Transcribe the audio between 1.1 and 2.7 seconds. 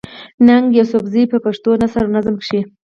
په پښتو نثر او نظم کښې